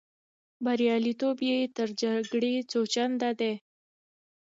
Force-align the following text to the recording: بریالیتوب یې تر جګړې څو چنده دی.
بریالیتوب 0.63 1.37
یې 1.49 1.59
تر 1.77 1.89
جګړې 2.01 2.55
څو 2.71 2.79
چنده 2.93 3.29
دی. 3.39 3.53